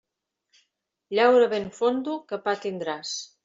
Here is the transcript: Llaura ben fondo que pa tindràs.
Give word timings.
Llaura 1.17 1.51
ben 1.53 1.69
fondo 1.77 2.19
que 2.33 2.43
pa 2.49 2.59
tindràs. 2.67 3.17